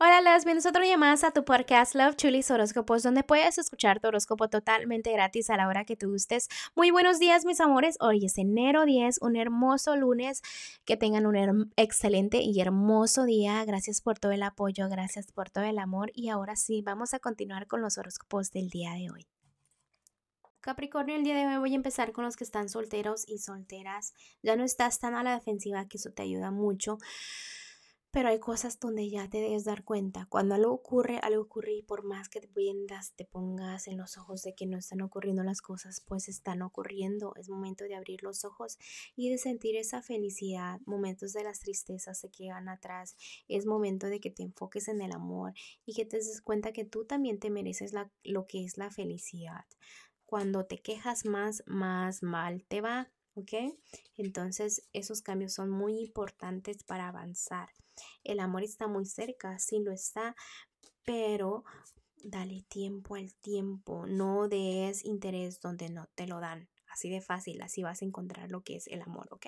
Hola, 0.00 0.20
las 0.20 0.44
bienvenidos 0.44 0.66
otro 0.66 0.82
día 0.82 0.98
más 0.98 1.22
a 1.22 1.30
tu 1.30 1.44
podcast 1.44 1.94
Love 1.94 2.16
Chulis 2.16 2.50
Horóscopos, 2.50 3.04
donde 3.04 3.22
puedes 3.22 3.58
escuchar 3.58 4.00
tu 4.00 4.08
horóscopo 4.08 4.48
totalmente 4.48 5.12
gratis 5.12 5.50
a 5.50 5.56
la 5.56 5.68
hora 5.68 5.84
que 5.84 5.94
tú 5.94 6.10
gustes. 6.10 6.48
Muy 6.74 6.90
buenos 6.90 7.20
días, 7.20 7.44
mis 7.44 7.60
amores. 7.60 7.96
Hoy 8.00 8.26
es 8.26 8.36
enero 8.36 8.86
10, 8.86 9.18
un 9.22 9.36
hermoso 9.36 9.94
lunes. 9.94 10.42
Que 10.84 10.96
tengan 10.96 11.26
un 11.26 11.72
excelente 11.76 12.42
y 12.42 12.60
hermoso 12.60 13.24
día. 13.24 13.64
Gracias 13.64 14.00
por 14.00 14.18
todo 14.18 14.32
el 14.32 14.42
apoyo, 14.42 14.88
gracias 14.88 15.30
por 15.30 15.48
todo 15.50 15.62
el 15.62 15.78
amor. 15.78 16.10
Y 16.12 16.28
ahora 16.28 16.56
sí, 16.56 16.82
vamos 16.82 17.14
a 17.14 17.20
continuar 17.20 17.68
con 17.68 17.80
los 17.80 17.96
horóscopos 17.96 18.50
del 18.50 18.70
día 18.70 18.94
de 18.94 19.10
hoy. 19.12 19.28
Capricornio, 20.60 21.14
el 21.14 21.22
día 21.22 21.36
de 21.36 21.46
hoy 21.46 21.58
voy 21.58 21.72
a 21.72 21.76
empezar 21.76 22.10
con 22.10 22.24
los 22.24 22.36
que 22.36 22.44
están 22.44 22.68
solteros 22.68 23.28
y 23.28 23.38
solteras. 23.38 24.12
Ya 24.42 24.56
no 24.56 24.64
estás 24.64 24.98
tan 24.98 25.14
a 25.14 25.22
la 25.22 25.34
defensiva, 25.34 25.86
que 25.86 25.98
eso 25.98 26.10
te 26.10 26.22
ayuda 26.22 26.50
mucho. 26.50 26.98
Pero 28.14 28.28
hay 28.28 28.38
cosas 28.38 28.78
donde 28.78 29.10
ya 29.10 29.28
te 29.28 29.40
debes 29.40 29.64
dar 29.64 29.82
cuenta. 29.82 30.28
Cuando 30.30 30.54
algo 30.54 30.72
ocurre, 30.72 31.18
algo 31.20 31.42
ocurre 31.42 31.72
y 31.72 31.82
por 31.82 32.04
más 32.04 32.28
que 32.28 32.40
te 32.40 32.48
te 33.16 33.24
pongas 33.24 33.88
en 33.88 33.98
los 33.98 34.16
ojos 34.18 34.42
de 34.42 34.54
que 34.54 34.66
no 34.66 34.78
están 34.78 35.00
ocurriendo 35.00 35.42
las 35.42 35.60
cosas, 35.60 36.00
pues 36.00 36.28
están 36.28 36.62
ocurriendo. 36.62 37.34
Es 37.34 37.48
momento 37.48 37.82
de 37.82 37.96
abrir 37.96 38.22
los 38.22 38.44
ojos 38.44 38.78
y 39.16 39.30
de 39.30 39.38
sentir 39.38 39.74
esa 39.74 40.00
felicidad. 40.00 40.78
Momentos 40.86 41.32
de 41.32 41.42
las 41.42 41.58
tristezas 41.58 42.20
se 42.20 42.30
quedan 42.30 42.68
atrás. 42.68 43.16
Es 43.48 43.66
momento 43.66 44.06
de 44.06 44.20
que 44.20 44.30
te 44.30 44.44
enfoques 44.44 44.86
en 44.86 45.02
el 45.02 45.10
amor 45.10 45.52
y 45.84 45.94
que 45.94 46.04
te 46.04 46.18
des 46.18 46.40
cuenta 46.40 46.72
que 46.72 46.84
tú 46.84 47.04
también 47.04 47.40
te 47.40 47.50
mereces 47.50 47.94
lo 48.22 48.46
que 48.46 48.64
es 48.64 48.78
la 48.78 48.92
felicidad. 48.92 49.64
Cuando 50.24 50.66
te 50.66 50.78
quejas 50.78 51.24
más, 51.24 51.64
más 51.66 52.22
mal 52.22 52.64
te 52.68 52.80
va. 52.80 53.10
¿Ok? 53.34 53.54
Entonces 54.16 54.88
esos 54.92 55.20
cambios 55.20 55.52
son 55.52 55.68
muy 55.68 55.98
importantes 55.98 56.84
para 56.84 57.08
avanzar. 57.08 57.70
El 58.22 58.40
amor 58.40 58.62
está 58.62 58.86
muy 58.86 59.06
cerca, 59.06 59.58
sí 59.58 59.78
lo 59.78 59.92
está, 59.92 60.34
pero 61.04 61.64
dale 62.16 62.64
tiempo 62.68 63.16
al 63.16 63.34
tiempo, 63.34 64.06
no 64.06 64.48
des 64.48 65.04
interés 65.04 65.60
donde 65.60 65.90
no 65.90 66.08
te 66.14 66.26
lo 66.26 66.40
dan. 66.40 66.68
Así 66.88 67.10
de 67.10 67.20
fácil, 67.20 67.60
así 67.62 67.82
vas 67.82 68.02
a 68.02 68.04
encontrar 68.04 68.50
lo 68.50 68.62
que 68.62 68.76
es 68.76 68.86
el 68.86 69.02
amor, 69.02 69.28
¿ok? 69.30 69.46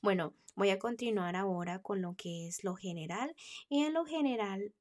Bueno, 0.00 0.34
voy 0.54 0.70
a 0.70 0.78
continuar 0.78 1.36
ahora 1.36 1.80
con 1.80 2.00
lo 2.02 2.14
que 2.14 2.46
es 2.46 2.64
lo 2.64 2.74
general. 2.74 3.34
Y 3.68 3.82
en 3.82 3.92
lo 3.92 4.04
general, 4.04 4.72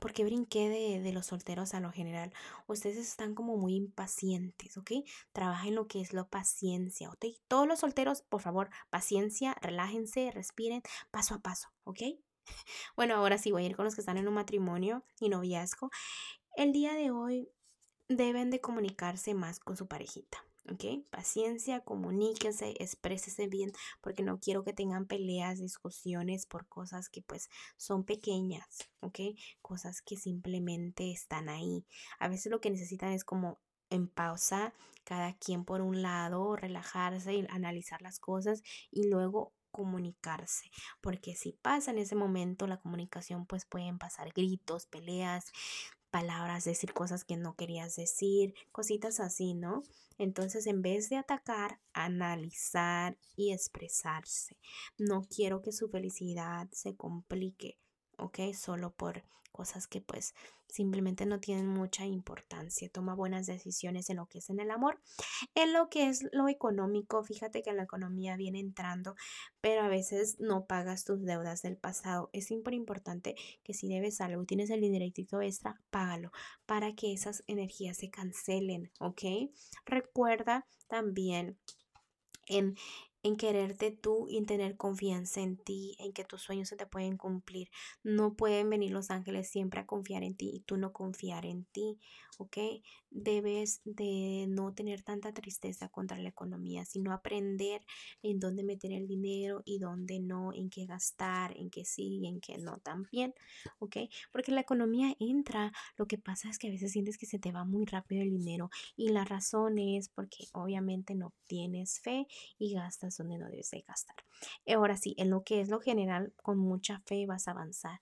porque 0.00 0.24
brinqué 0.24 0.68
de, 0.68 1.00
de, 1.00 1.12
los 1.12 1.26
solteros 1.26 1.74
a 1.74 1.80
lo 1.80 1.90
general. 1.90 2.32
Ustedes 2.66 2.98
están 2.98 3.34
como 3.34 3.56
muy 3.56 3.74
impacientes, 3.74 4.76
¿ok? 4.76 4.92
Trabajen 5.32 5.74
lo 5.74 5.86
que 5.86 6.00
es 6.00 6.12
la 6.12 6.28
paciencia, 6.28 7.10
¿ok? 7.10 7.26
Todos 7.48 7.66
los 7.66 7.80
solteros, 7.80 8.22
por 8.22 8.40
favor, 8.40 8.70
paciencia, 8.90 9.56
relájense, 9.60 10.30
respiren 10.30 10.82
paso 11.10 11.34
a 11.34 11.40
paso, 11.40 11.68
¿ok? 11.84 12.00
Bueno, 12.96 13.14
ahora 13.14 13.38
sí 13.38 13.52
voy 13.52 13.64
a 13.64 13.66
ir 13.66 13.76
con 13.76 13.84
los 13.84 13.94
que 13.94 14.00
están 14.00 14.16
en 14.16 14.28
un 14.28 14.34
matrimonio 14.34 15.04
y 15.20 15.28
noviazgo. 15.28 15.90
El 16.56 16.72
día 16.72 16.94
de 16.94 17.10
hoy 17.10 17.48
deben 18.08 18.50
de 18.50 18.60
comunicarse 18.60 19.34
más 19.34 19.60
con 19.60 19.76
su 19.76 19.86
parejita. 19.86 20.44
¿Ok? 20.68 21.04
Paciencia, 21.10 21.80
comuníquense, 21.80 22.74
exprésese 22.78 23.48
bien, 23.48 23.72
porque 24.00 24.22
no 24.22 24.38
quiero 24.38 24.64
que 24.64 24.72
tengan 24.72 25.06
peleas, 25.06 25.58
discusiones 25.58 26.46
por 26.46 26.66
cosas 26.66 27.08
que 27.08 27.22
pues 27.22 27.48
son 27.76 28.04
pequeñas, 28.04 28.90
¿ok? 29.00 29.20
Cosas 29.62 30.02
que 30.02 30.16
simplemente 30.16 31.10
están 31.10 31.48
ahí. 31.48 31.84
A 32.18 32.28
veces 32.28 32.50
lo 32.50 32.60
que 32.60 32.70
necesitan 32.70 33.12
es 33.12 33.24
como 33.24 33.58
en 33.90 34.08
pausa, 34.08 34.72
cada 35.04 35.34
quien 35.34 35.64
por 35.64 35.80
un 35.80 36.02
lado, 36.02 36.56
relajarse 36.56 37.34
y 37.34 37.46
analizar 37.50 38.02
las 38.02 38.18
cosas 38.20 38.62
y 38.90 39.08
luego 39.08 39.52
comunicarse, 39.70 40.70
porque 41.00 41.34
si 41.34 41.52
pasa 41.52 41.92
en 41.92 41.98
ese 41.98 42.16
momento 42.16 42.66
la 42.66 42.80
comunicación, 42.80 43.46
pues 43.46 43.64
pueden 43.64 43.98
pasar 43.98 44.32
gritos, 44.32 44.86
peleas, 44.86 45.52
palabras, 46.10 46.64
decir 46.64 46.92
cosas 46.92 47.24
que 47.24 47.36
no 47.36 47.54
querías 47.54 47.96
decir, 47.96 48.54
cositas 48.72 49.20
así, 49.20 49.54
¿no? 49.54 49.82
Entonces, 50.18 50.66
en 50.66 50.82
vez 50.82 51.08
de 51.08 51.16
atacar, 51.16 51.80
analizar 51.92 53.16
y 53.36 53.52
expresarse. 53.52 54.58
No 54.98 55.22
quiero 55.22 55.62
que 55.62 55.72
su 55.72 55.88
felicidad 55.88 56.68
se 56.72 56.94
complique, 56.94 57.78
¿ok? 58.20 58.52
Solo 58.54 58.92
por 58.92 59.22
cosas 59.52 59.86
que 59.86 60.00
pues 60.00 60.34
simplemente 60.68 61.26
no 61.26 61.40
tienen 61.40 61.66
mucha 61.66 62.06
importancia. 62.06 62.88
Toma 62.88 63.14
buenas 63.14 63.46
decisiones 63.46 64.08
en 64.08 64.16
lo 64.16 64.26
que 64.26 64.38
es 64.38 64.48
en 64.48 64.60
el 64.60 64.70
amor. 64.70 65.00
En 65.54 65.72
lo 65.72 65.88
que 65.88 66.08
es 66.08 66.26
lo 66.32 66.48
económico, 66.48 67.22
fíjate 67.24 67.62
que 67.62 67.72
la 67.72 67.82
economía 67.82 68.36
viene 68.36 68.60
entrando, 68.60 69.16
pero 69.60 69.82
a 69.82 69.88
veces 69.88 70.36
no 70.38 70.64
pagas 70.66 71.04
tus 71.04 71.22
deudas 71.24 71.62
del 71.62 71.76
pasado. 71.76 72.30
Es 72.32 72.48
súper 72.48 72.74
importante 72.74 73.34
que 73.64 73.74
si 73.74 73.88
debes 73.88 74.20
algo 74.20 74.42
y 74.42 74.46
tienes 74.46 74.70
el 74.70 74.80
dineritito 74.80 75.40
extra, 75.40 75.80
págalo 75.90 76.30
para 76.66 76.94
que 76.94 77.12
esas 77.12 77.42
energías 77.46 77.98
se 77.98 78.10
cancelen, 78.10 78.90
¿ok? 79.00 79.50
Recuerda 79.84 80.66
también 80.88 81.58
en 82.46 82.76
en 83.22 83.36
quererte 83.36 83.90
tú 83.90 84.26
y 84.28 84.38
en 84.38 84.46
tener 84.46 84.76
confianza 84.76 85.40
en 85.40 85.56
ti, 85.56 85.96
en 85.98 86.12
que 86.12 86.24
tus 86.24 86.42
sueños 86.42 86.68
se 86.68 86.76
te 86.76 86.86
pueden 86.86 87.16
cumplir. 87.16 87.68
No 88.02 88.34
pueden 88.34 88.70
venir 88.70 88.92
los 88.92 89.10
ángeles 89.10 89.48
siempre 89.48 89.80
a 89.80 89.86
confiar 89.86 90.22
en 90.22 90.36
ti 90.36 90.50
y 90.54 90.60
tú 90.60 90.76
no 90.76 90.92
confiar 90.92 91.44
en 91.46 91.64
ti, 91.66 91.98
¿ok? 92.38 92.56
Debes 93.22 93.82
de 93.84 94.46
no 94.48 94.72
tener 94.72 95.02
tanta 95.02 95.32
tristeza 95.32 95.88
contra 95.88 96.16
la 96.16 96.30
economía, 96.30 96.86
sino 96.86 97.12
aprender 97.12 97.82
en 98.22 98.40
dónde 98.40 98.64
meter 98.64 98.92
el 98.92 99.06
dinero 99.06 99.62
y 99.66 99.78
dónde 99.78 100.20
no, 100.20 100.54
en 100.54 100.70
qué 100.70 100.86
gastar, 100.86 101.54
en 101.56 101.68
qué 101.68 101.84
sí 101.84 102.20
y 102.22 102.26
en 102.26 102.40
qué 102.40 102.56
no 102.56 102.78
también, 102.78 103.34
¿ok? 103.78 103.96
Porque 104.32 104.52
la 104.52 104.62
economía 104.62 105.14
entra, 105.18 105.72
lo 105.96 106.06
que 106.06 106.16
pasa 106.16 106.48
es 106.48 106.58
que 106.58 106.68
a 106.68 106.70
veces 106.70 106.92
sientes 106.92 107.18
que 107.18 107.26
se 107.26 107.38
te 107.38 107.52
va 107.52 107.64
muy 107.64 107.84
rápido 107.84 108.22
el 108.22 108.30
dinero 108.30 108.70
y 108.96 109.10
la 109.10 109.24
razón 109.24 109.78
es 109.78 110.08
porque 110.08 110.46
obviamente 110.52 111.14
no 111.14 111.34
tienes 111.46 112.00
fe 112.00 112.26
y 112.58 112.72
gastas 112.72 113.18
donde 113.18 113.36
no 113.36 113.48
debes 113.48 113.70
de 113.70 113.82
gastar. 113.82 114.16
Ahora 114.66 114.96
sí, 114.96 115.14
en 115.18 115.28
lo 115.30 115.42
que 115.42 115.60
es 115.60 115.68
lo 115.68 115.80
general, 115.80 116.32
con 116.42 116.58
mucha 116.58 117.00
fe 117.00 117.26
vas 117.26 117.48
a 117.48 117.50
avanzar, 117.50 118.00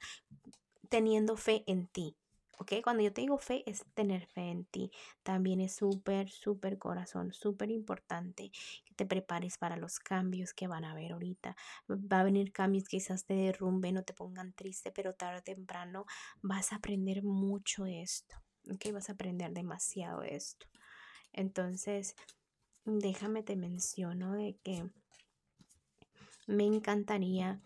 teniendo 0.88 1.36
fe 1.36 1.64
en 1.66 1.86
ti. 1.88 2.14
¿Ok? 2.60 2.72
Cuando 2.82 3.02
yo 3.04 3.12
te 3.12 3.20
digo 3.20 3.38
fe 3.38 3.62
es 3.66 3.84
tener 3.94 4.26
fe 4.26 4.50
en 4.50 4.64
ti. 4.64 4.90
También 5.22 5.60
es 5.60 5.76
súper, 5.76 6.28
súper 6.28 6.76
corazón, 6.76 7.32
súper 7.32 7.70
importante 7.70 8.50
que 8.84 8.94
te 8.94 9.06
prepares 9.06 9.58
para 9.58 9.76
los 9.76 10.00
cambios 10.00 10.52
que 10.54 10.66
van 10.66 10.84
a 10.84 10.90
haber 10.90 11.12
ahorita. 11.12 11.56
Va 11.88 12.20
a 12.20 12.24
venir 12.24 12.52
cambios 12.52 12.84
que 12.84 12.96
quizás 12.98 13.24
te 13.24 13.34
derrumben 13.34 13.96
o 13.98 14.02
te 14.02 14.12
pongan 14.12 14.52
triste, 14.52 14.90
pero 14.90 15.14
tarde 15.14 15.38
o 15.38 15.42
temprano 15.42 16.04
vas 16.42 16.72
a 16.72 16.76
aprender 16.76 17.22
mucho 17.22 17.84
de 17.84 18.02
esto. 18.02 18.36
¿Ok? 18.72 18.92
Vas 18.92 19.08
a 19.08 19.12
aprender 19.12 19.52
demasiado 19.52 20.22
de 20.22 20.34
esto. 20.34 20.66
Entonces, 21.32 22.16
déjame 22.84 23.44
te 23.44 23.54
menciono 23.54 24.32
de 24.32 24.56
que 24.64 24.90
me 26.48 26.64
encantaría 26.64 27.60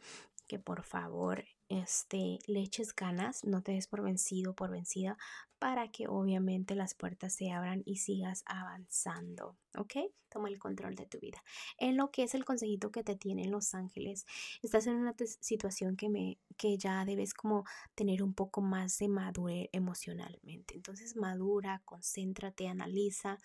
que 0.46 0.58
por 0.58 0.82
favor 0.82 1.44
este, 1.72 2.38
le 2.46 2.68
ganas, 2.96 3.44
no 3.44 3.62
te 3.62 3.72
des 3.72 3.86
por 3.86 4.02
vencido, 4.02 4.54
por 4.54 4.70
vencida, 4.70 5.16
para 5.58 5.90
que 5.90 6.06
obviamente 6.06 6.74
las 6.74 6.94
puertas 6.94 7.34
se 7.34 7.50
abran 7.50 7.82
y 7.86 7.96
sigas 7.96 8.42
avanzando, 8.46 9.56
¿ok? 9.78 9.94
Toma 10.28 10.48
el 10.48 10.58
control 10.58 10.96
de 10.96 11.06
tu 11.06 11.18
vida. 11.18 11.42
En 11.78 11.96
lo 11.96 12.10
que 12.10 12.24
es 12.24 12.34
el 12.34 12.44
consejito 12.44 12.90
que 12.90 13.04
te 13.04 13.16
tienen 13.16 13.50
los 13.50 13.74
ángeles, 13.74 14.26
estás 14.62 14.86
en 14.86 14.96
una 14.96 15.14
situación 15.40 15.96
que, 15.96 16.08
me, 16.08 16.38
que 16.58 16.76
ya 16.76 17.04
debes 17.04 17.32
como 17.32 17.64
tener 17.94 18.22
un 18.22 18.34
poco 18.34 18.60
más 18.60 18.98
de 18.98 19.08
madurez 19.08 19.68
emocionalmente. 19.72 20.74
Entonces 20.74 21.16
madura, 21.16 21.80
concéntrate, 21.84 22.68
analiza 22.68 23.38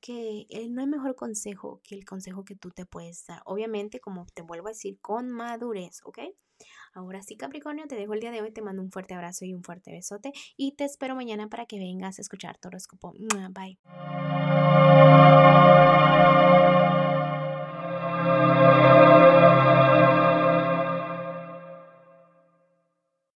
que 0.00 0.46
no 0.68 0.80
hay 0.80 0.88
mejor 0.88 1.14
consejo 1.14 1.80
que 1.84 1.94
el 1.94 2.04
consejo 2.04 2.44
que 2.44 2.56
tú 2.56 2.70
te 2.70 2.86
puedes 2.86 3.24
dar. 3.26 3.40
Obviamente, 3.44 4.00
como 4.00 4.26
te 4.34 4.42
vuelvo 4.42 4.66
a 4.66 4.72
decir, 4.72 4.98
con 5.00 5.30
madurez, 5.30 6.00
¿ok? 6.04 6.18
Ahora 6.92 7.22
sí, 7.22 7.36
Capricornio, 7.36 7.86
te 7.86 7.96
dejo 7.96 8.14
el 8.14 8.20
día 8.20 8.30
de 8.30 8.42
hoy, 8.42 8.52
te 8.52 8.62
mando 8.62 8.82
un 8.82 8.90
fuerte 8.90 9.14
abrazo 9.14 9.44
y 9.44 9.54
un 9.54 9.62
fuerte 9.62 9.92
besote 9.92 10.32
y 10.56 10.72
te 10.72 10.84
espero 10.84 11.14
mañana 11.14 11.48
para 11.48 11.66
que 11.66 11.78
vengas 11.78 12.18
a 12.18 12.22
escuchar 12.22 12.58
tu 12.58 12.68
horóscopo. 12.68 13.12
Bye. 13.50 13.78